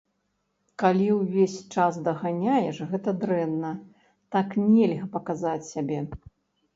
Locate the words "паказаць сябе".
5.17-5.99